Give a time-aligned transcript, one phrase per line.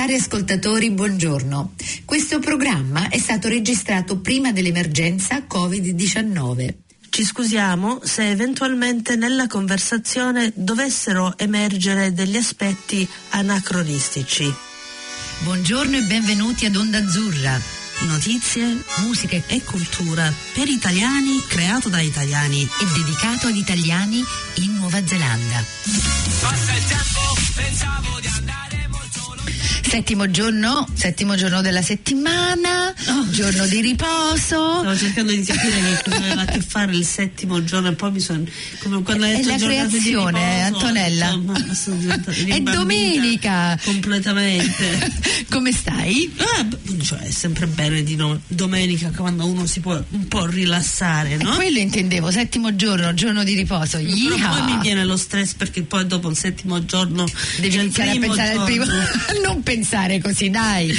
[0.00, 1.74] Cari ascoltatori, buongiorno.
[2.06, 6.74] Questo programma è stato registrato prima dell'emergenza Covid-19.
[7.10, 14.50] Ci scusiamo se eventualmente nella conversazione dovessero emergere degli aspetti anacronistici.
[15.40, 17.60] Buongiorno e benvenuti ad Onda Azzurra.
[18.06, 24.24] Notizie, musica e cultura per italiani, creato da italiani e dedicato ad italiani
[24.54, 25.62] in Nuova Zelanda.
[26.40, 27.20] Passa il tempo,
[27.54, 28.59] pensavo di andare
[29.90, 33.28] Settimo giorno, settimo giorno della settimana, oh.
[33.30, 34.36] giorno di riposo.
[34.36, 38.20] Stavo cercando di capire che aveva a che fare il settimo giorno e poi mi
[38.20, 38.44] sono
[38.78, 41.30] come quando hai detto È la creazione, riposo, Antonella.
[41.66, 42.14] Insomma,
[42.46, 43.76] è domenica.
[43.82, 45.12] Completamente.
[45.50, 46.32] come stai?
[46.36, 46.68] Ah,
[47.02, 51.54] cioè, è sempre bene di no, domenica quando uno si può un po' rilassare, no?
[51.54, 53.98] E quello intendevo, settimo giorno, giorno di riposo.
[53.98, 57.26] Però poi mi viene lo stress perché poi dopo il settimo giorno
[57.58, 58.60] devi iniziare a pensare giorno.
[58.60, 58.84] al primo.
[59.44, 60.94] non pensare pensare così, dai.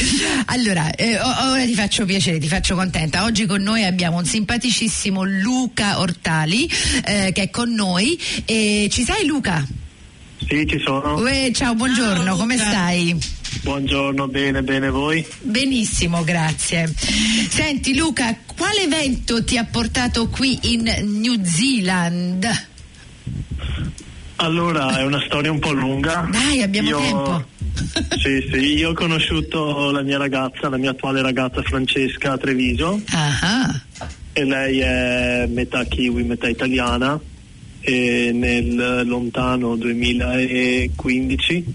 [0.45, 3.23] Allora, eh, ora ti faccio piacere, ti faccio contenta.
[3.23, 6.67] Oggi con noi abbiamo un simpaticissimo Luca Ortali
[7.05, 8.19] eh, che è con noi.
[8.45, 9.65] E ci sei Luca?
[10.47, 11.19] Sì, ci sono.
[11.19, 13.15] Uè, ciao, buongiorno, ciao, come stai?
[13.61, 15.23] Buongiorno, bene, bene voi?
[15.41, 16.91] Benissimo, grazie.
[17.49, 22.69] Senti Luca, quale evento ti ha portato qui in New Zealand?
[24.37, 26.27] Allora, è una storia un po' lunga.
[26.31, 26.99] Dai, abbiamo Io...
[26.99, 27.50] tempo
[28.21, 32.91] sì, sì, io ho conosciuto la mia ragazza, la mia attuale ragazza Francesca a Treviso.
[32.91, 34.07] Uh-huh.
[34.33, 37.19] E lei è metà kiwi, metà italiana.
[37.83, 41.65] E nel lontano 2015,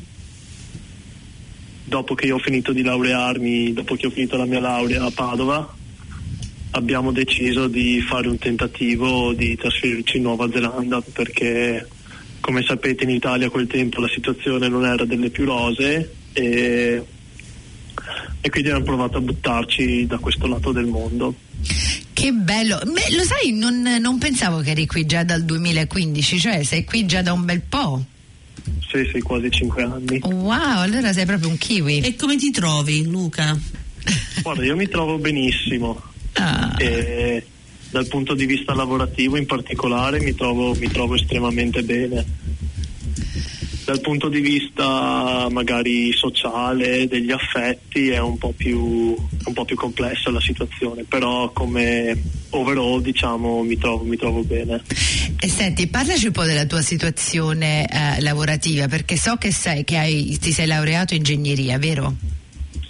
[1.84, 5.74] dopo che ho finito di laurearmi, dopo che ho finito la mia laurea a Padova,
[6.70, 11.88] abbiamo deciso di fare un tentativo di trasferirci in Nuova Zelanda perché
[12.46, 17.04] come sapete in Italia a quel tempo la situazione non era delle più rose e,
[18.40, 21.34] e quindi abbiamo provato a buttarci da questo lato del mondo.
[22.12, 26.62] Che bello, Beh, lo sai, non, non, pensavo che eri qui già dal 2015, cioè
[26.62, 28.04] sei qui già da un bel po'.
[28.92, 30.20] Sì, sì, quasi cinque anni.
[30.22, 31.98] Wow, allora sei proprio un kiwi.
[31.98, 33.58] E come ti trovi, Luca?
[34.40, 36.00] Guarda, io mi trovo benissimo.
[36.34, 36.76] Ah.
[36.78, 37.44] E
[37.90, 42.24] dal punto di vista lavorativo in particolare mi trovo, mi trovo estremamente bene.
[43.84, 49.76] Dal punto di vista magari sociale, degli affetti, è un po' più, un po più
[49.76, 52.20] complessa la situazione, però come
[52.50, 54.82] overall diciamo mi trovo, mi trovo bene.
[55.38, 59.96] E senti, parlaci un po' della tua situazione eh, lavorativa, perché so che, sei, che
[59.96, 62.16] hai, ti sei laureato in ingegneria, vero?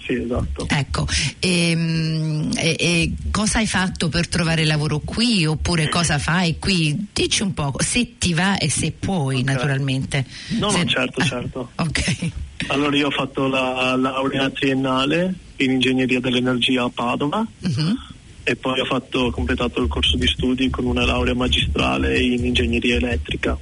[0.07, 0.67] Sì, esatto.
[0.71, 1.07] Ecco,
[1.41, 7.09] e, ehm, e, e, cosa hai fatto per trovare lavoro qui oppure cosa fai qui?
[7.13, 9.55] Dici un po', se ti va e se puoi okay.
[9.55, 10.25] naturalmente.
[10.59, 10.79] No, se...
[10.79, 11.71] no, certo, certo.
[11.75, 12.31] ok.
[12.69, 17.95] Allora io ho fatto la laurea triennale in ingegneria dell'energia a Padova uh-huh.
[18.43, 22.45] e poi ho, fatto, ho completato il corso di studi con una laurea magistrale in
[22.45, 23.57] ingegneria elettrica.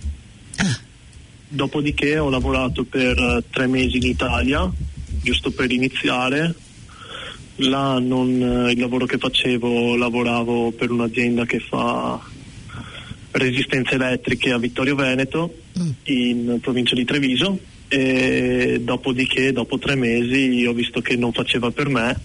[0.56, 0.78] Ah.
[1.48, 4.70] Dopodiché ho lavorato per tre mesi in Italia
[5.24, 6.54] giusto per iniziare.
[7.56, 12.20] Là non, il lavoro che facevo lavoravo per un'azienda che fa
[13.30, 15.90] resistenze elettriche a Vittorio Veneto mm.
[16.04, 21.88] in provincia di Treviso e dopodiché dopo tre mesi ho visto che non faceva per
[21.88, 22.20] me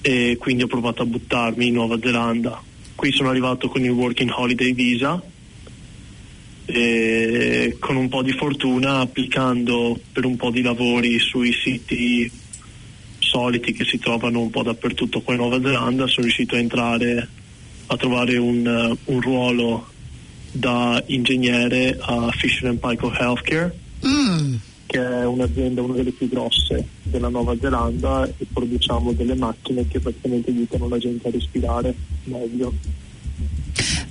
[0.00, 2.62] e quindi ho provato a buttarmi in Nuova Zelanda.
[2.94, 5.20] Qui sono arrivato con il Working Holiday Visa
[6.66, 12.30] e con un po' di fortuna applicando per un po' di lavori sui siti
[13.34, 17.28] soliti che si trovano un po' dappertutto qua in Nuova Zelanda sono riuscito a entrare
[17.86, 19.88] a trovare un, uh, un ruolo
[20.52, 24.54] da ingegnere a Fisher Paykel Healthcare mm.
[24.86, 29.98] che è un'azienda una delle più grosse della Nuova Zelanda e produciamo delle macchine che
[29.98, 31.92] praticamente aiutano la gente a respirare
[32.24, 32.72] meglio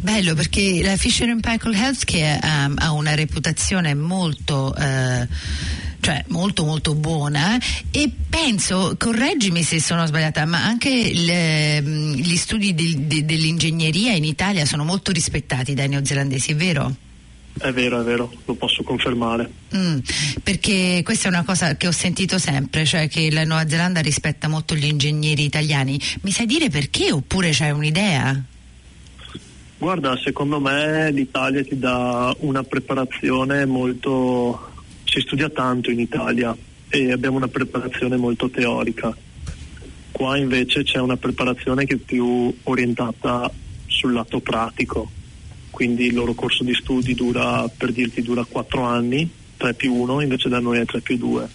[0.02, 4.74] Bello perché la Fisher Paykel Healthcare um, ha una reputazione molto...
[4.78, 7.58] Uh, cioè molto molto buona
[7.90, 14.12] e penso, correggimi se sono sbagliata, ma anche le, mm, gli studi di, di, dell'ingegneria
[14.12, 16.94] in Italia sono molto rispettati dai neozelandesi, è vero?
[17.58, 19.50] È vero, è vero, lo posso confermare.
[19.78, 20.00] Mm,
[20.44, 24.50] perché questa è una cosa che ho sentito sempre, cioè che la Nuova Zelanda rispetta
[24.50, 25.98] molto gli ingegneri italiani.
[26.24, 28.44] Mi sai dire perché oppure c'è un'idea?
[29.78, 34.72] Guarda, secondo me l'Italia ti dà una preparazione molto...
[35.14, 36.58] si studia tanto in Italia
[36.90, 39.16] e abbiamo una preparazione molto teorica.
[40.12, 43.52] Qua invece c'è una preparazione che è più orientata
[43.86, 45.12] sul lato pratico,
[45.70, 50.22] quindi il loro corso di studi dura, per dirti, dura 4 anni, 3 più 1,
[50.22, 51.50] invece da noi è 3 più 2.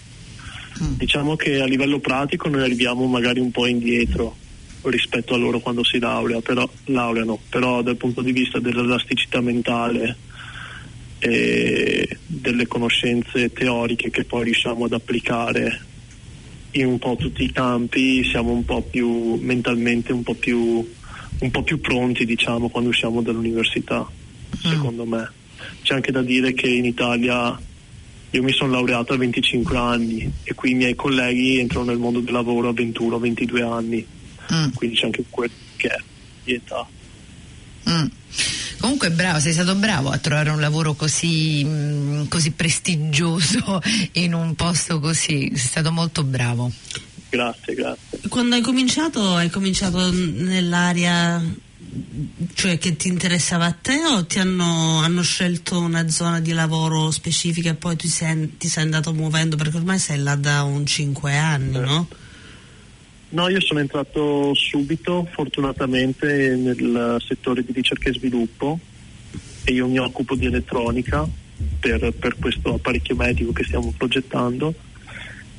[0.81, 0.93] Mm.
[0.95, 4.37] Diciamo che a livello pratico noi arriviamo magari un po' indietro
[4.83, 10.17] rispetto a loro quando si laurea, però, laureano, però dal punto di vista dell'elasticità mentale
[11.19, 15.87] e delle conoscenze teoriche che poi riusciamo ad applicare
[16.73, 20.87] in un po' tutti i campi siamo un po' più mentalmente un po' più,
[21.39, 24.71] un po più pronti diciamo quando usciamo dall'università mm.
[24.71, 25.31] secondo me
[25.83, 27.59] c'è anche da dire che in Italia
[28.31, 32.21] io mi sono laureato a 25 anni e qui i miei colleghi entrano nel mondo
[32.21, 34.07] del lavoro a 21-22 anni
[34.53, 34.69] mm.
[34.75, 35.99] quindi c'è anche quel che è
[36.45, 36.87] di età
[37.91, 38.07] mm.
[38.81, 43.81] Comunque bravo, sei stato bravo a trovare un lavoro così, mh, mm, così prestigioso
[44.13, 46.71] in un posto così, sei stato molto bravo.
[47.31, 48.29] Grazie, grazie.
[48.29, 51.43] Quando hai cominciato, hai cominciato nell'area
[52.55, 57.11] cioè che ti interessava a te o ti hanno, hanno scelto una zona di lavoro
[57.11, 60.85] specifica e poi ti sei, ti sei, andato muovendo perché ormai sei là da un
[60.85, 61.81] 5 anni, eh.
[61.81, 62.09] no?
[63.31, 68.79] No, io sono entrato subito, fortunatamente, nel settore di ricerca e sviluppo
[69.65, 71.29] e io mi occupo di elettronica
[71.79, 74.75] per, per questo apparecchio medico che stiamo progettando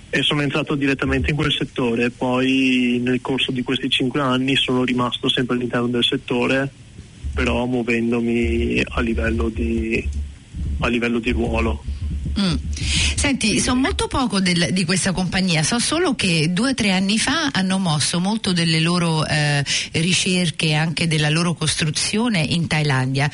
[0.10, 4.84] e sono entrato direttamente in quel settore, poi nel corso di questi cinque anni sono
[4.84, 6.68] rimasto sempre all'interno del settore,
[7.36, 10.04] però muovendomi a livello di,
[10.80, 11.84] a livello di ruolo.
[12.40, 12.56] Mm.
[13.16, 17.20] Senti, so molto poco del, di questa compagnia, so solo che due o tre anni
[17.20, 19.64] fa hanno mosso molto delle loro eh,
[19.94, 23.30] ricerche e anche della loro costruzione in Thailandia.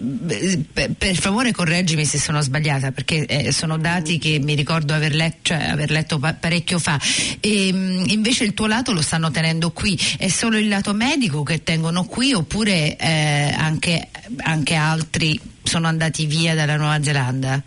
[0.00, 5.36] Per favore correggimi se sono sbagliata perché eh, sono dati che mi ricordo aver, let,
[5.42, 6.98] cioè, aver letto pa- parecchio fa
[7.38, 11.42] e, ehm, invece il tuo lato lo stanno tenendo qui è solo il lato medico
[11.42, 17.62] che tengono qui oppure eh, anche, anche altri sono andati via dalla Nuova Zelanda?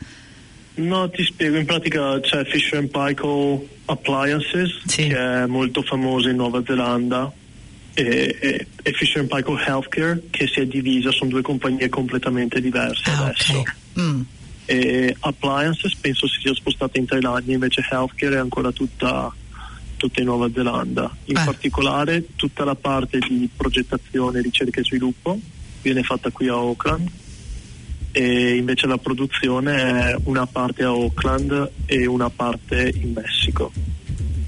[0.76, 5.08] No, ti spiego, in pratica c'è Fisher Paykel Appliances sì.
[5.08, 7.32] che è molto famosa in Nuova Zelanda
[7.94, 13.10] e, e, e Fisher Paykel Healthcare che si è divisa, sono due compagnie completamente diverse
[13.12, 13.60] ah, adesso.
[13.60, 13.74] Okay.
[14.00, 14.22] Mm.
[14.66, 19.32] E Appliances penso si sia spostata in Thailandia, invece Healthcare è ancora tutta,
[19.98, 21.16] tutta in Nuova Zelanda.
[21.26, 21.44] In Beh.
[21.44, 25.40] particolare tutta la parte di progettazione, ricerca e sviluppo
[25.84, 27.10] viene fatta qui a Auckland
[28.16, 33.74] e invece la produzione è una parte a Auckland e una parte in Messico.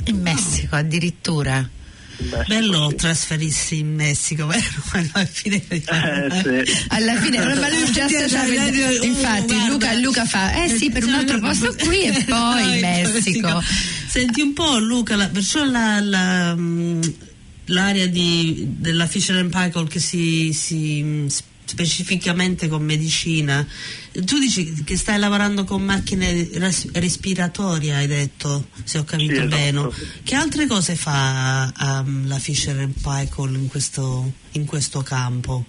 [0.06, 1.68] In Messico addirittura?
[2.18, 2.96] Messico, Bello sì.
[2.96, 4.64] trasferirsi in Messico, vero?
[4.92, 6.74] Alla fine, eh, sì.
[6.90, 8.46] alla fine ma lui già sta
[9.02, 13.64] infatti oh, Luca, Luca, fa eh sì per un altro posto qui e poi Messico.
[14.08, 17.02] Senti un po' Luca, la, perciò la, la, mm,
[17.66, 21.26] l'area di, della Fisher Paykel che si, si
[21.66, 23.66] specificamente con medicina.
[24.12, 29.40] Tu dici che stai lavorando con macchine res- respiratorie, hai detto, se ho capito sì,
[29.40, 29.56] esatto.
[29.56, 29.90] bene.
[30.24, 35.66] Che altre cose fa um, la Fisher Paykel in questo, in questo campo?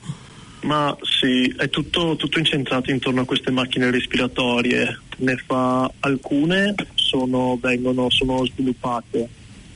[0.63, 5.01] Ma sì, è tutto, tutto, incentrato intorno a queste macchine respiratorie.
[5.19, 9.29] Ne fa alcune, sono, vengono, sono sviluppate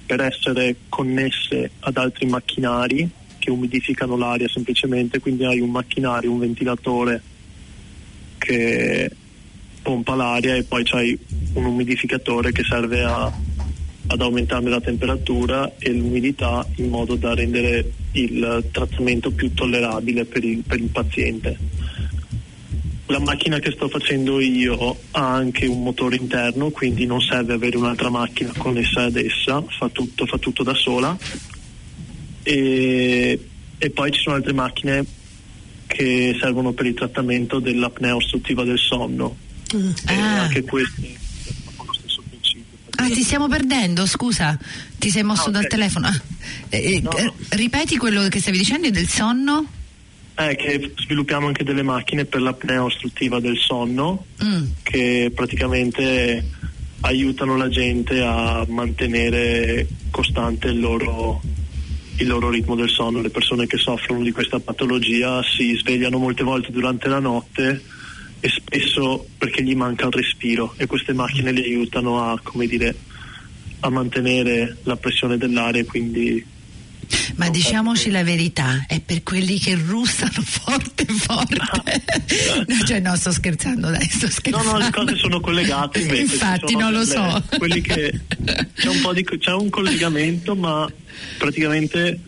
[0.06, 3.08] per essere connesse ad altri macchinari
[3.40, 7.20] che umidificano l'aria semplicemente, quindi hai un macchinario, un ventilatore
[8.38, 9.10] che
[9.82, 11.18] pompa l'aria e poi c'hai
[11.54, 13.32] un umidificatore che serve a,
[14.06, 20.44] ad aumentarne la temperatura e l'umidità in modo da rendere il trattamento più tollerabile per
[20.44, 21.58] il, per il paziente.
[23.06, 27.76] La macchina che sto facendo io ha anche un motore interno, quindi non serve avere
[27.76, 31.18] un'altra macchina connessa ad essa, fa tutto, fa tutto da sola
[32.42, 33.38] e,
[33.78, 35.04] e poi ci sono altre macchine
[35.86, 39.36] che servono per il trattamento dell'apnea ostruttiva del sonno.
[39.74, 39.90] Mm.
[40.06, 40.40] Ah.
[40.42, 41.16] anche questi
[41.84, 42.64] lo stesso principio.
[42.96, 44.58] Ah, ti stiamo perdendo, scusa,
[44.98, 45.60] ti sei mosso ah, okay.
[45.60, 46.06] dal telefono.
[46.08, 46.20] Ah.
[46.68, 47.34] Eh, eh, no, no.
[47.50, 49.66] Ripeti quello che stavi dicendo del sonno?
[50.36, 54.62] Eh, che sviluppiamo anche delle macchine per l'apnea ostruttiva del sonno mm.
[54.82, 56.44] che praticamente
[57.00, 61.42] aiutano la gente a mantenere costante il loro
[62.20, 63.20] il loro ritmo del sonno.
[63.20, 67.82] Le persone che soffrono di questa patologia si svegliano molte volte durante la notte
[68.40, 72.94] e spesso perché gli manca il respiro e queste macchine li aiutano a, dire,
[73.80, 76.44] a mantenere la pressione dell'aria e quindi
[77.36, 81.56] ma diciamoci la verità, è per quelli che russano forte forte.
[82.66, 84.72] no, cioè no, sto scherzando, dai, sto scherzando.
[84.72, 86.22] No, no, le cose sono collegate invece.
[86.22, 87.42] Infatti, non lo so.
[87.58, 88.20] Quelli che
[88.74, 90.90] c'è un po' di c'è un collegamento, ma
[91.38, 92.18] praticamente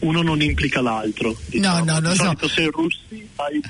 [0.00, 1.36] uno non implica l'altro.
[1.46, 1.84] Diciamo.
[1.84, 2.48] No, no, lo so.
[2.48, 3.60] Se russi hai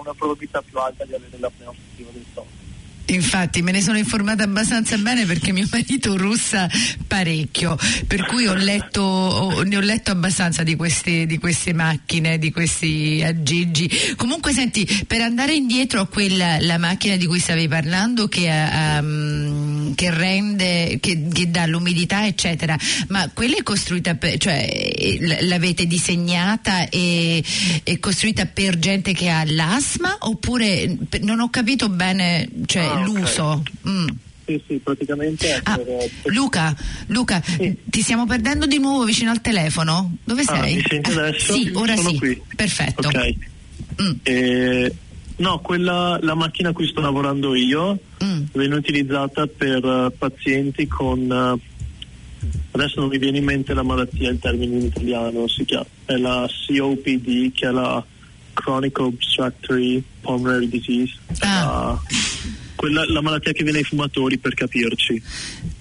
[0.00, 2.57] una probabilità più alta di avere l'apnea ostruttiva del sonno.
[3.10, 6.68] Infatti me ne sono informata abbastanza bene perché mio marito russa
[7.06, 12.50] parecchio, per cui ho letto, ne ho letto abbastanza di queste, di queste, macchine, di
[12.50, 13.90] questi aggeggi.
[14.16, 19.94] Comunque senti, per andare indietro a quella la macchina di cui stavi parlando che, um,
[19.94, 22.76] che rende, che, che, dà l'umidità eccetera,
[23.08, 27.42] ma quella è costruita per, cioè l'avete disegnata e
[27.82, 33.44] è costruita per gente che ha l'asma oppure non ho capito bene, cioè ah, l'uso.
[33.44, 33.92] Okay.
[33.92, 34.08] Mm.
[34.48, 35.60] Sì, sì, praticamente.
[35.62, 36.10] Ah, per...
[36.32, 36.74] Luca,
[37.08, 37.76] Luca sì.
[37.84, 40.16] ti stiamo perdendo di nuovo vicino al telefono?
[40.24, 40.76] Dove ah, sei?
[40.76, 41.52] Mi senti adesso?
[41.52, 42.16] Sì, ora Sono sì.
[42.16, 42.42] Qui.
[42.56, 43.08] Perfetto.
[43.08, 43.34] Ok.
[44.00, 44.10] Mm.
[44.22, 44.94] Eh,
[45.36, 48.42] no, quella, la macchina a cui sto lavorando io mm.
[48.54, 51.20] viene utilizzata per uh, pazienti con.
[51.20, 51.60] Uh,
[52.70, 56.16] adesso non mi viene in mente la malattia, il termine in italiano, si chiama, è
[56.16, 58.02] la COPD, che è la
[58.54, 61.12] Chronic Obstructory Pulmonary Disease.
[61.40, 61.92] Ah.
[61.92, 65.20] Uh, quella, la malattia che viene ai fumatori per capirci.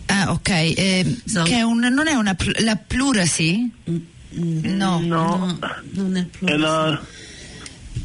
[0.07, 0.49] Ah, ok.
[0.49, 1.43] Eh, so.
[1.43, 3.69] che è un, non è una pl- la plurasi?
[3.89, 4.99] Mm, no.
[5.03, 5.59] no.
[5.91, 6.53] non è plurasi.
[6.53, 6.99] È la,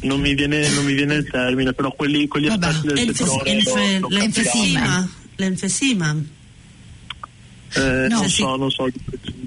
[0.01, 2.67] non mi, viene, non mi viene il termine, però quelli, quegli Vabbè.
[2.67, 5.09] aspetti del L'enfes- settore l'enfe- lo- lo l'enfesima.
[5.37, 6.15] L'enfesima.
[7.75, 8.41] Eh, No, non sì.
[8.41, 8.87] so, non so.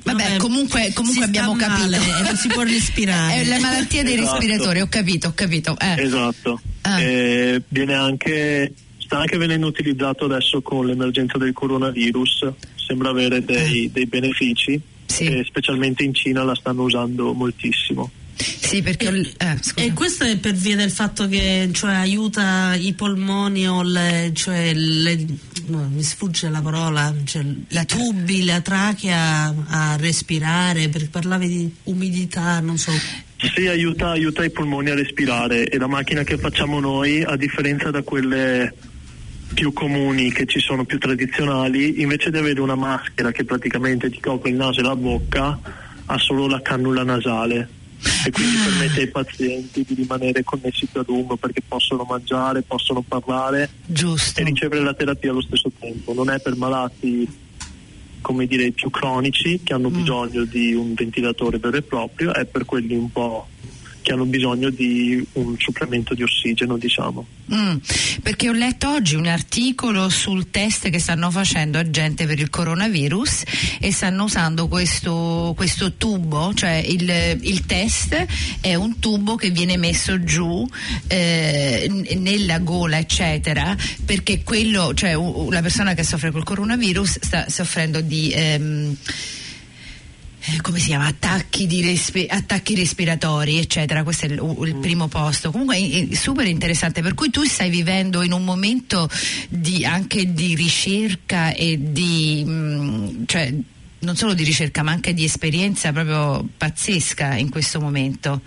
[0.02, 1.94] Vabbè, comunque, comunque si abbiamo capito.
[1.94, 3.34] e non si può respirare.
[3.34, 4.32] È la malattia dei Esatto.
[4.40, 5.76] respiratori, ho capito, ho capito.
[5.78, 6.02] Eh.
[6.02, 6.60] Esatto.
[6.82, 7.00] Ah.
[7.00, 8.72] Eh, viene anche,
[9.06, 14.78] sta anche venendo utilizzato adesso con l'emergenza del coronavirus, sembra avere dei, dei benefici.
[15.06, 15.24] Sì.
[15.24, 18.10] e specialmente in Cina la stanno usando moltissimo.
[18.34, 19.56] Sì, perché l- eh.
[19.76, 24.74] E questo è per via del fatto che cioè, aiuta i polmoni o le, cioè,
[24.74, 25.24] le-
[25.68, 31.48] no, mi sfugge la parola, cioè, La i tubi, la trachea a respirare, perché parlavi
[31.48, 32.90] di umidità, non so.
[33.54, 37.90] Sì, aiuta, aiuta i polmoni a respirare e la macchina che facciamo noi, a differenza
[37.90, 38.74] da quelle
[39.56, 44.20] più comuni che ci sono più tradizionali, invece di avere una maschera che praticamente ti
[44.20, 45.58] copre il naso e la bocca,
[46.04, 47.66] ha solo la cannula nasale
[48.26, 48.64] e quindi Ah.
[48.68, 54.38] permette ai pazienti di rimanere connessi più a lungo perché possono mangiare, possono parlare Giusto.
[54.40, 56.12] e ricevere la terapia allo stesso tempo.
[56.12, 57.26] Non è per malati
[58.20, 59.94] come dire più cronici che hanno Mm.
[59.94, 63.48] bisogno di un ventilatore vero e proprio, è per quelli un po'
[64.06, 67.26] che hanno bisogno di un supplemento di ossigeno, diciamo.
[67.52, 67.76] Mm,
[68.22, 72.48] perché ho letto oggi un articolo sul test che stanno facendo a gente per il
[72.48, 73.42] coronavirus
[73.80, 78.26] e stanno usando questo, questo tubo, cioè il, il test
[78.60, 80.64] è un tubo che viene messo giù
[81.08, 85.16] eh, nella gola eccetera perché quello, cioè
[85.50, 88.30] la persona che soffre col coronavirus sta soffrendo di...
[88.30, 89.45] ehm, eh,
[90.60, 91.06] come si chiama?
[91.06, 94.02] Attacchi, di respi- attacchi respiratori, eccetera.
[94.02, 95.50] Questo è il, il primo posto.
[95.50, 97.02] Comunque è, è super interessante.
[97.02, 99.08] Per cui tu stai vivendo in un momento
[99.48, 102.44] di, anche di ricerca e di.
[102.44, 103.54] mh, cioè,
[104.00, 108.40] non solo di ricerca, ma anche di esperienza proprio pazzesca in questo momento.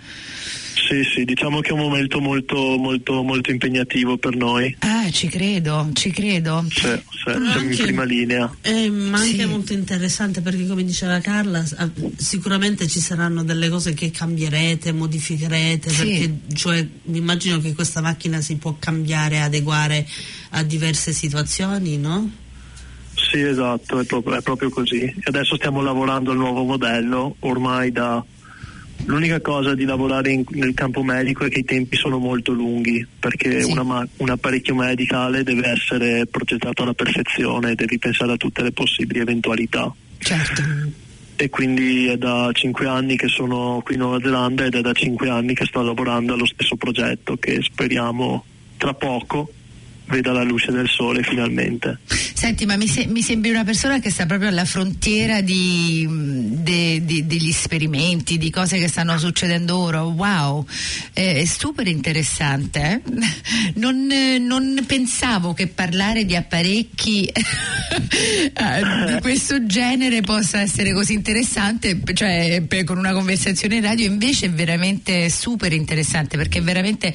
[0.90, 4.74] Sì, sì, diciamo che è un momento molto, molto, molto impegnativo per noi.
[4.80, 6.64] Ah, ci credo, ci credo.
[6.68, 8.52] Sì, sì, siamo in prima linea.
[8.62, 9.44] Eh, ma anche Sì.
[9.44, 15.90] molto interessante perché come diceva Carla ah, sicuramente ci saranno delle cose che cambierete, modificherete
[15.90, 15.96] Sì.
[15.96, 20.04] perché cioè, mi immagino che questa macchina si può cambiare, adeguare
[20.50, 22.28] a diverse situazioni, no?
[23.28, 25.02] Sì, esatto, è proprio, è proprio così.
[25.02, 28.24] E adesso stiamo lavorando al nuovo modello, ormai da...
[29.06, 33.06] L'unica cosa di lavorare in- nel campo medico è che i tempi sono molto lunghi,
[33.18, 33.70] perché Sì.
[33.72, 39.20] una un apparecchio medicale deve essere progettato alla perfezione, devi pensare a tutte le possibili
[39.20, 39.92] eventualità.
[40.18, 40.62] Certo.
[41.36, 44.92] E quindi è da cinque anni che sono qui in Nuova Zelanda ed è da
[44.92, 48.44] cinque anni che sto lavorando allo stesso progetto che speriamo
[48.76, 49.50] tra poco
[50.10, 51.98] veda la luce del sole finalmente.
[52.06, 57.02] Senti, ma mi, se- mi sembri una persona che sta proprio alla frontiera di, de-
[57.04, 60.02] di- degli esperimenti, di cose che stanno succedendo ora.
[60.02, 60.66] Wow,
[61.12, 63.02] Eh, è super interessante.
[63.04, 63.10] eh?
[63.80, 67.42] Non, eh, non pensavo che parlare di apparecchi eh,
[69.14, 74.50] di questo genere possa essere così interessante, cioè per- con una conversazione radio invece è
[74.50, 77.14] veramente super interessante perché veramente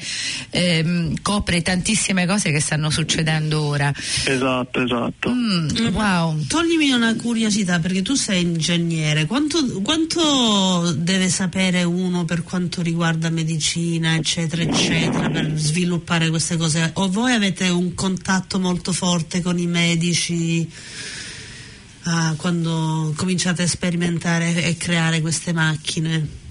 [0.50, 3.92] ehm, copre tantissime cose che stanno succedendo ora.
[4.24, 5.30] Esatto, esatto.
[5.30, 6.44] Mm, wow.
[6.46, 13.30] Toglimi una curiosità perché tu sei ingegnere, quanto, quanto deve sapere uno per quanto riguarda
[13.30, 16.90] medicina, eccetera, eccetera, per sviluppare queste cose?
[16.94, 20.68] O voi avete un contatto molto forte con i medici
[22.02, 26.44] ah, quando cominciate a sperimentare e creare queste macchine?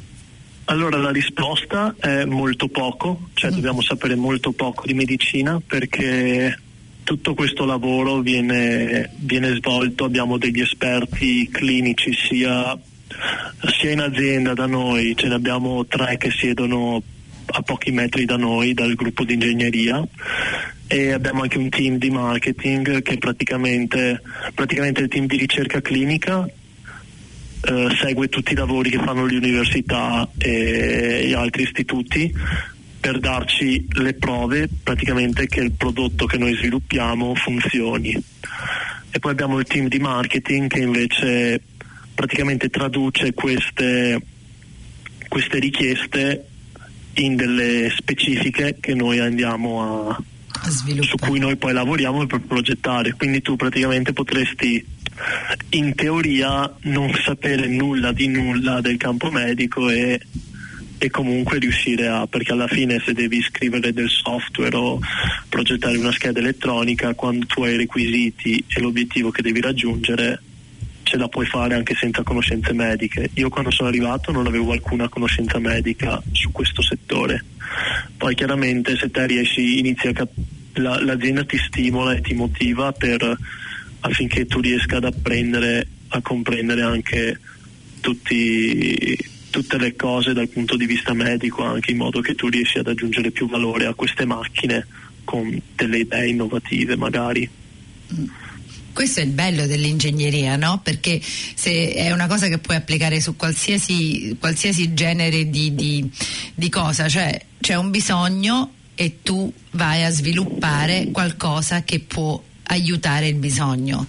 [0.68, 6.60] Allora la risposta è molto poco, cioè dobbiamo sapere molto poco di medicina perché
[7.04, 12.76] tutto questo lavoro viene, viene, svolto, abbiamo degli esperti clinici sia,
[13.80, 17.02] sia, in azienda da noi, ce ne abbiamo tre che siedono
[17.46, 20.04] a pochi metri da noi dal gruppo di ingegneria
[20.88, 24.20] e abbiamo anche un team di marketing che praticamente,
[24.56, 26.50] praticamente il team di ricerca clinica
[27.66, 32.32] eh, segue tutti i lavori che fanno le università e gli altri istituti
[33.00, 38.12] per darci le prove praticamente che il prodotto che noi sviluppiamo funzioni.
[39.12, 41.62] E poi abbiamo il team di marketing che invece
[42.14, 44.20] praticamente traduce queste,
[45.28, 46.48] queste richieste
[47.16, 50.24] in delle specifiche che noi andiamo a,
[51.02, 53.14] su cui noi poi lavoriamo per progettare.
[53.14, 54.84] Quindi tu praticamente potresti
[55.70, 60.20] in teoria non sapere nulla di nulla del campo medico e,
[60.98, 65.00] e, comunque riuscire a, perché alla fine se devi scrivere del software o
[65.48, 70.42] progettare una scheda elettronica, quando tu hai i requisiti e l'obiettivo che devi raggiungere,
[71.04, 73.30] ce la puoi fare anche senza conoscenze mediche.
[73.36, 77.44] Io quando sono arrivato non avevo alcuna conoscenza medica su questo settore.
[78.18, 80.34] Poi chiaramente se te riesci, inizi a cap-
[80.74, 83.38] la, l'azienda ti stimola e ti motiva per,
[84.06, 87.40] affinché tu riesca ad apprendere a comprendere anche
[88.00, 89.18] tutti,
[89.50, 92.88] tutte le cose dal punto di vista medico, anche in modo che tu riesci ad
[92.88, 94.86] aggiungere più valore a queste macchine
[95.24, 97.50] con delle idee innovative magari.
[98.94, 100.80] Questo è il bello dell'ingegneria, no?
[100.82, 101.20] Perché
[101.62, 106.10] è una cosa che puoi applicare su qualsiasi, qualsiasi genere di, di,
[106.54, 113.28] di cosa, cioè c'è un bisogno e tu vai a sviluppare qualcosa che può aiutare
[113.28, 114.06] il bisogno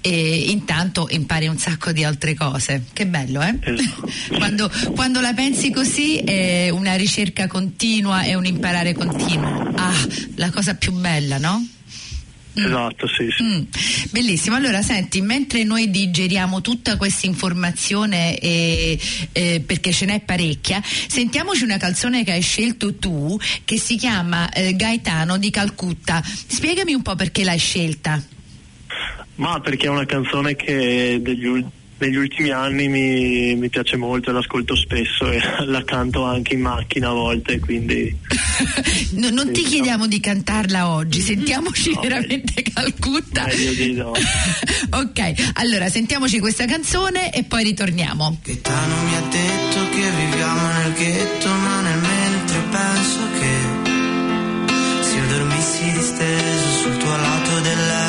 [0.00, 3.54] e intanto impari un sacco di altre cose che bello eh?
[3.60, 4.08] Esatto.
[4.36, 10.50] quando, quando, la pensi così è una ricerca continua e un imparare continuo ah la
[10.50, 11.66] cosa più bella no?
[12.66, 13.42] Esatto, sì, sì.
[13.42, 13.62] Mm.
[14.10, 14.56] Bellissimo.
[14.56, 18.98] Allora, senti, mentre noi digeriamo tutta questa informazione, eh,
[19.32, 24.50] eh, perché ce n'è parecchia, sentiamoci una canzone che hai scelto tu, che si chiama
[24.50, 26.22] eh, Gaetano di Calcutta.
[26.24, 28.22] Spiegami un po' perché l'hai scelta.
[29.36, 34.30] Ma perché è una canzone che degli ultimi negli ultimi anni mi, mi, piace molto
[34.30, 38.14] e l'ascolto spesso e la canto anche in macchina a volte quindi
[39.14, 40.08] no, non sì, ti chiediamo no.
[40.08, 42.70] di cantarla oggi sentiamoci no, veramente beh.
[42.72, 44.12] Calcutta meglio di no
[44.90, 50.92] ok allora sentiamoci questa canzone e poi ritorniamo Gaetano mi ha detto che viviamo nel
[50.92, 53.96] ghetto ma nel mentre penso che
[55.02, 58.07] se io dormissi disteso sul tuo lato del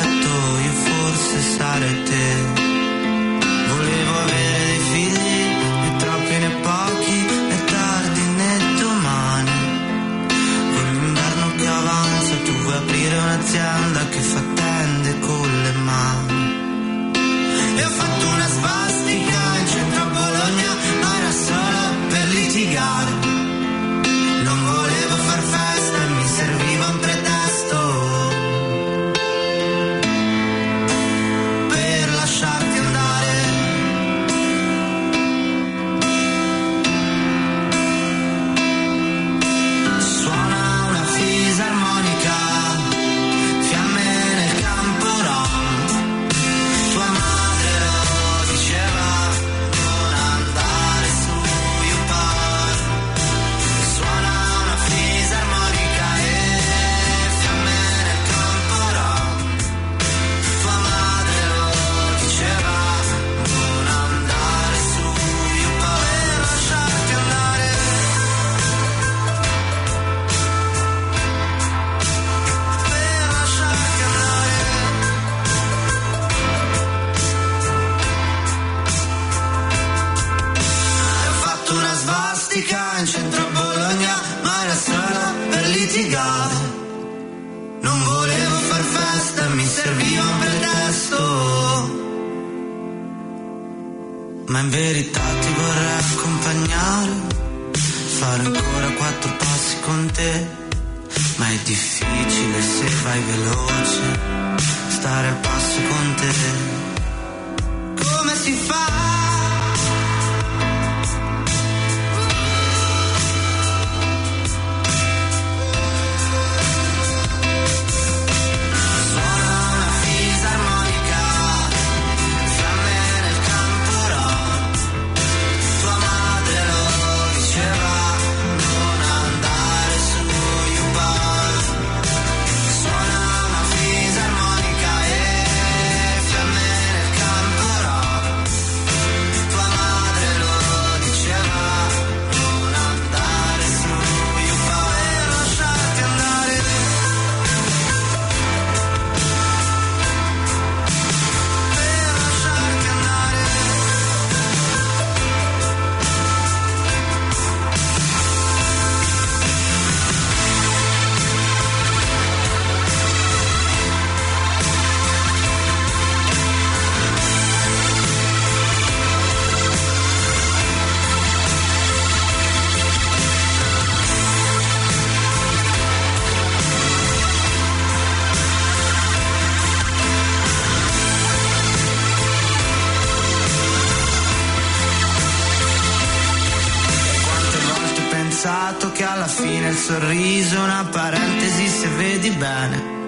[189.40, 192.98] fine il sorriso una parentesi se vedi bene.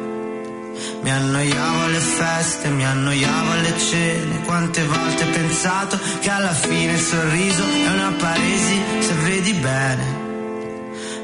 [1.03, 6.92] Mi annoiavo alle feste, mi annoiavo alle cene, quante volte ho pensato che alla fine
[6.92, 10.21] il sorriso è una paresi se vedi bene.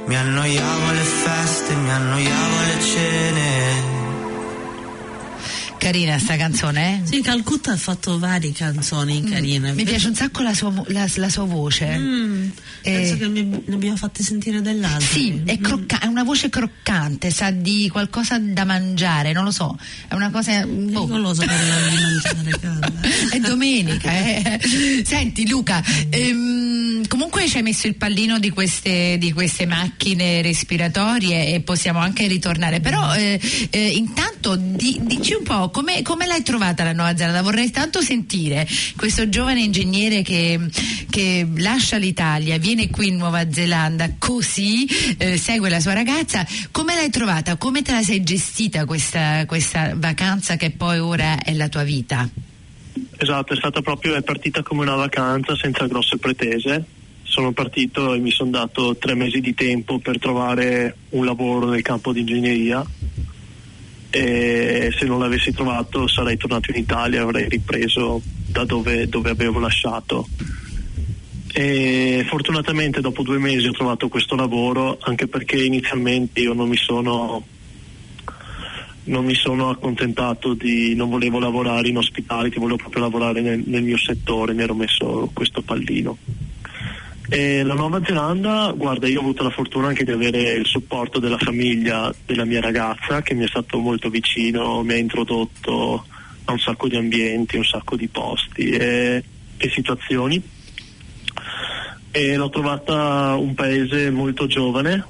[0.06, 3.97] Mi annoiavo alle feste, mi annoiavo alle cene.
[5.78, 7.06] Carina sta canzone, eh?
[7.06, 9.72] Sì, Calcutta ha fatto varie canzoni carine.
[9.72, 11.96] Mi piace un sacco la sua, la, la sua voce.
[11.96, 12.48] Mm,
[12.82, 15.06] Eh, penso che mi- ne abbiamo fatte sentire dell'altro.
[15.06, 19.76] Sì, è, crocca- è una voce croccante, sa di qualcosa da mangiare, non lo so,
[20.08, 20.64] è una cosa...
[20.66, 21.06] boh.
[21.06, 21.96] Pericoloso parlare di
[22.52, 24.60] mangiare, è domenica, eh.
[25.04, 31.54] Senti Luca, ehm, comunque ci hai messo il pallino di queste, di queste macchine respiratorie
[31.54, 36.42] e possiamo anche ritornare, però eh, eh, intanto di- dici un po' come, come l'hai
[36.42, 37.42] trovata la Nuova Zelanda?
[37.42, 40.58] Vorrei tanto sentire questo giovane ingegnere che,
[41.10, 46.94] che lascia l'Italia, viene qui in Nuova Zelanda così, eh, segue la sua ragazza, come
[46.94, 47.56] l'hai trovata?
[47.56, 52.28] Come te la sei gestita questa, questa vacanza che poi ora è la tua vita?
[53.16, 56.84] Esatto, è stata proprio, è partita come una vacanza senza grosse pretese.
[57.22, 61.82] Sono partito e mi sono dato tre mesi di tempo per trovare un lavoro nel
[61.82, 62.84] campo di ingegneria
[64.10, 69.30] e se non l'avessi trovato sarei tornato in Italia e avrei ripreso da dove, dove
[69.30, 70.26] avevo lasciato.
[71.52, 76.76] E fortunatamente dopo due mesi ho trovato questo lavoro anche perché inizialmente io non mi
[76.76, 77.44] sono
[79.04, 83.82] non mi sono accontentato di non volevo lavorare in ospitality, volevo proprio lavorare nel, nel
[83.82, 86.18] mio settore, mi ero messo questo pallino.
[87.30, 91.18] E la Nuova Zelanda, guarda, io ho avuto la fortuna anche di avere il supporto
[91.18, 96.06] della famiglia della mia ragazza che mi è stato molto vicino, mi ha introdotto
[96.44, 99.22] a un sacco di ambienti, un sacco di posti e,
[99.58, 100.42] e situazioni.
[102.10, 105.04] E l'ho trovata un paese molto giovane,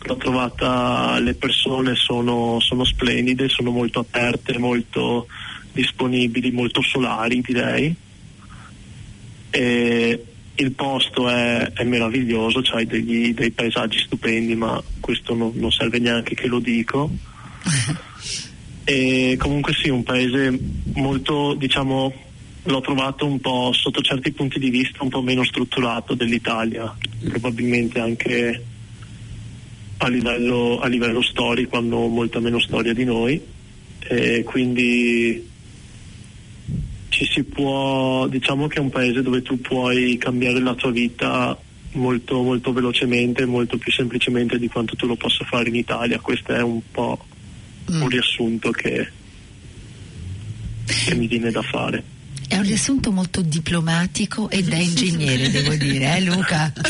[0.00, 5.26] l'ho trovata, le persone sono, sono splendide, sono molto aperte, molto
[5.72, 7.94] disponibili, molto solari direi.
[9.50, 10.24] E
[10.56, 15.98] il posto è, è meraviglioso, c'hai degli, dei paesaggi stupendi, ma questo non, non serve
[15.98, 17.10] neanche che lo dico.
[18.84, 20.56] e comunque sì, un paese
[20.94, 22.12] molto, diciamo,
[22.62, 26.94] l'ho trovato un po' sotto certi punti di vista un po' meno strutturato dell'Italia,
[27.28, 28.64] probabilmente anche
[29.98, 33.40] a livello, a livello storico hanno molta meno storia di noi
[34.06, 35.52] e quindi
[37.14, 41.56] ci si può, diciamo che è un paese dove tu puoi cambiare la tua vita
[41.92, 46.18] molto, molto velocemente, molto più semplicemente di quanto tu lo possa fare in Italia.
[46.18, 47.24] Questo è un po'
[47.86, 49.08] un riassunto che,
[50.84, 52.02] che mi viene da fare.
[52.54, 56.72] È un riassunto molto diplomatico e da ingegnere, devo dire, eh Luca?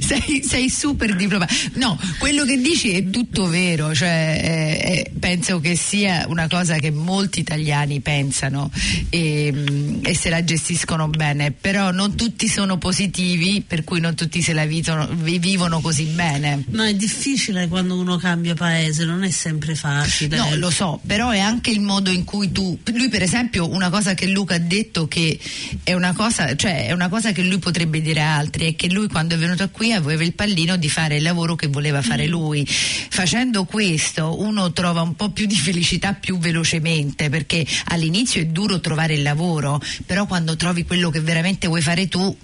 [0.00, 1.78] sei, sei super diplomatico.
[1.78, 6.76] No, quello che dici è tutto vero, cioè, eh, eh, penso che sia una cosa
[6.76, 8.70] che molti italiani pensano
[9.10, 14.14] e, mm, e se la gestiscono bene, però non tutti sono positivi, per cui non
[14.14, 16.64] tutti se la vivono, vi- vivono così bene.
[16.68, 20.36] No, è difficile quando uno cambia paese, non è sempre facile.
[20.36, 22.78] No, lo so, però è anche il modo in cui tu.
[22.92, 25.38] Lui, per esempio, una cosa che Luca ha detto che
[25.82, 28.90] è una cosa, cioè è una cosa che lui potrebbe dire a altri, è che
[28.90, 32.26] lui quando è venuto qui aveva il pallino di fare il lavoro che voleva fare
[32.26, 32.66] lui.
[32.66, 38.80] Facendo questo uno trova un po' più di felicità più velocemente, perché all'inizio è duro
[38.80, 42.36] trovare il lavoro, però quando trovi quello che veramente vuoi fare tu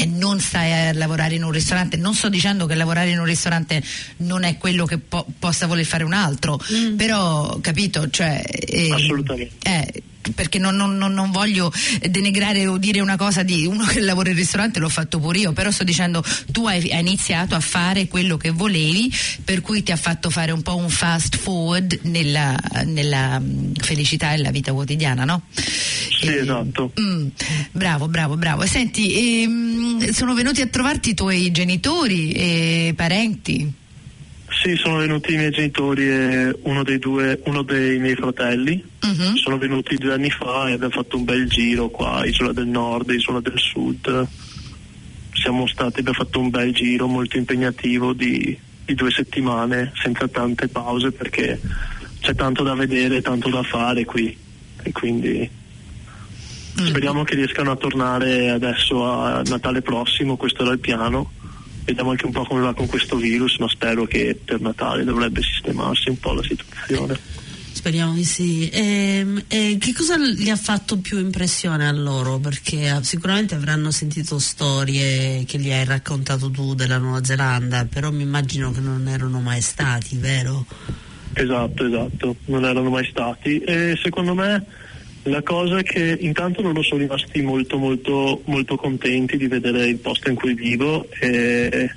[0.00, 1.96] e non stai a lavorare in un ristorante.
[1.96, 3.82] Non sto dicendo che lavorare in un ristorante
[4.18, 6.60] non è quello che po- possa voler fare un altro,
[6.96, 9.56] però capito, cioè, eh, Assolutamente.
[9.64, 10.02] eh,
[10.34, 11.72] perché non, non- non- voglio
[12.08, 15.52] denigrare o dire una cosa di uno che lavora in ristorante, l'ho fatto pure io,
[15.52, 19.12] però sto dicendo tu hai, hai iniziato a fare quello che volevi,
[19.44, 24.32] per cui ti ha fatto fare un po' un fast forward nella, nella mm, felicità
[24.32, 25.42] e la vita quotidiana, no?
[25.52, 26.92] Sì, Eh, esatto.
[27.00, 27.26] Mm,
[27.72, 28.66] bravo, bravo, bravo.
[28.66, 33.70] Senti, ehm, sono venuti a trovarti i tuoi genitori e parenti?
[34.60, 38.82] Sì, sono venuti i miei genitori e uno dei due, uno dei miei fratelli.
[39.02, 39.36] Mhm.
[39.36, 43.08] Sono venuti due anni fa e abbiamo fatto un bel giro qua, Isola del Nord,
[43.10, 44.26] Isola del Sud.
[45.32, 50.66] Siamo stati, abbiamo fatto un bel giro molto impegnativo di, di due settimane, senza tante
[50.66, 51.60] pause perché
[52.20, 54.36] c'è tanto da vedere, tanto da fare qui.
[54.82, 55.48] E quindi
[56.84, 61.30] speriamo che riescano a tornare adesso a Natale prossimo, questo era il piano.
[61.88, 65.40] Vediamo anche un po' come va con questo virus, ma spero che per Natale dovrebbe
[65.40, 67.18] sistemarsi un po' la situazione.
[67.72, 68.68] Speriamo di sì.
[68.68, 72.36] E, e che cosa gli ha fatto più impressione a loro?
[72.40, 78.10] Perché ah, sicuramente avranno sentito storie che gli hai raccontato tu della Nuova Zelanda, però
[78.10, 80.66] mi immagino che non erano mai stati, vero?
[81.32, 83.60] Esatto, esatto, non erano mai stati.
[83.60, 84.62] E secondo me
[85.28, 89.98] la cosa è che intanto loro sono rimasti molto molto molto contenti di vedere il
[89.98, 91.90] posto in cui vivo e,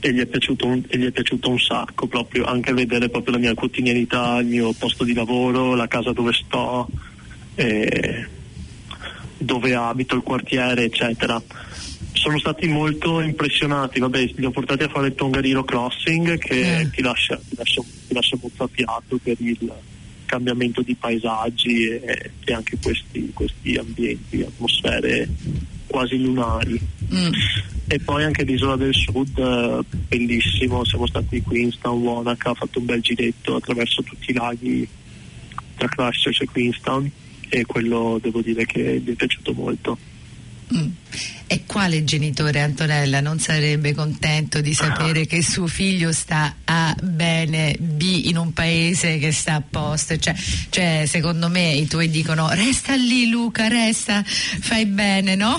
[0.00, 3.40] e, gli, è piaciuto un, gli è piaciuto un sacco proprio anche vedere proprio la
[3.40, 6.88] mia quotidianità, il mio posto di lavoro, la casa dove sto,
[9.38, 11.40] dove abito, il quartiere, eccetera.
[12.12, 16.90] Sono stati molto impressionati, vabbè, li ho portati a fare il Tongariro Crossing che eh.
[16.90, 19.72] ti, lascia, ti, lascia, ti lascia molto a piatto per il
[20.28, 25.28] cambiamento di paesaggi e, e anche questi, questi, ambienti, atmosfere
[25.86, 26.78] quasi lunari.
[27.12, 27.32] Mm.
[27.88, 32.54] E poi anche l'isola del sud, eh, bellissimo, siamo stati qui in Queenstown, Wanaka, ha
[32.54, 34.86] fatto un bel giretto attraverso tutti i laghi
[35.76, 37.10] tra Christchurch e Queenstown
[37.48, 39.98] e quello devo dire che mi è piaciuto molto.
[40.76, 40.88] Mm.
[41.50, 47.74] E quale genitore Antonella non sarebbe contento di sapere che suo figlio sta A bene,
[47.78, 50.18] B in un paese che sta a posto?
[50.18, 50.34] Cioè,
[50.68, 55.56] cioè secondo me i tuoi dicono resta lì Luca, resta, fai bene, no?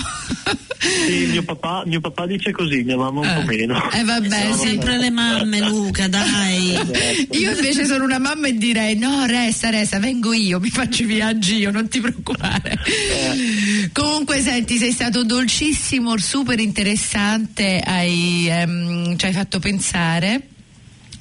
[0.80, 3.34] Sì, mio papà, mio papà dice così, mia mamma un eh.
[3.34, 3.91] po' meno.
[3.91, 6.73] Eh vabbè, sono sempre le mamme Luca, dai.
[6.73, 7.38] Esatto.
[7.38, 11.06] Io invece sono una mamma e direi no, resta, resta, vengo io, mi faccio i
[11.06, 12.78] viaggi io, non ti preoccupare.
[12.86, 13.89] Eh.
[13.91, 20.42] Comunque senti, sei stato dolcissimo bellissimo, super interessante, hai, um, ci hai fatto pensare.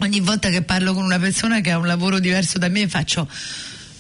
[0.00, 3.28] Ogni volta che parlo con una persona che ha un lavoro diverso da me faccio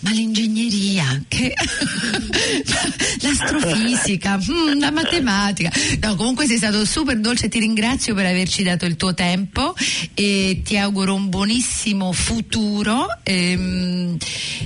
[0.00, 1.52] ma l'ingegneria, che...
[3.20, 5.72] l'astrofisica, mm, la matematica.
[6.00, 9.74] No, comunque sei stato super dolce, ti ringrazio per averci dato il tuo tempo
[10.14, 14.16] e ti auguro un buonissimo futuro e, ehm,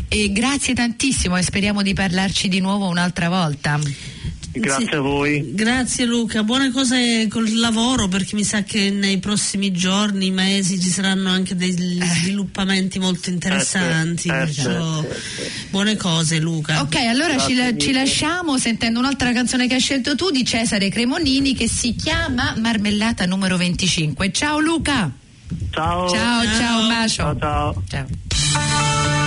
[0.09, 3.81] e grazie tantissimo e speriamo di parlarci di nuovo un'altra volta.
[4.52, 4.94] Grazie sì.
[4.94, 5.54] a voi.
[5.54, 10.88] Grazie Luca, buone cose col lavoro perché mi sa che nei prossimi giorni, mesi ci
[10.88, 12.04] saranno anche degli eh.
[12.04, 14.28] sviluppamenti molto interessanti.
[14.28, 15.20] Eh, eh, eh,
[15.70, 16.82] buone cose Luca.
[16.82, 20.90] Ok, allora ci, la, ci, lasciamo sentendo un'altra canzone che hai scelto tu di Cesare
[20.90, 24.32] Cremonini che si chiama Marmellata numero 25.
[24.32, 25.10] Ciao Luca.
[25.70, 26.08] Ciao.
[26.08, 27.36] Ciao, ciao, ciao, bacio.
[27.38, 27.82] ciao.
[27.88, 29.21] ciao.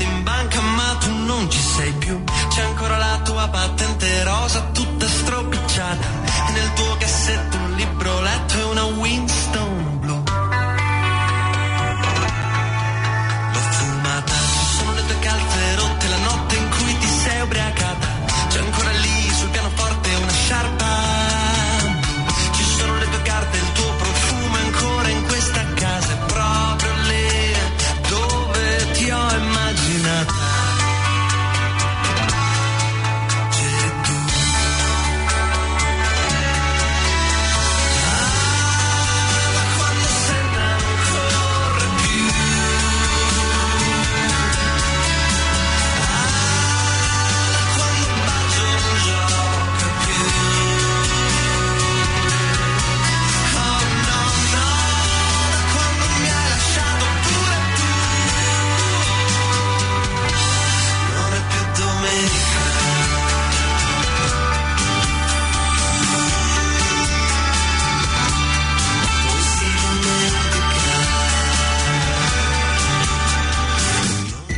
[0.00, 2.22] Soldi in banca, ma tu non ci sei più.
[2.48, 6.19] C'è ancora la tua patente rosa tutta stropicciata.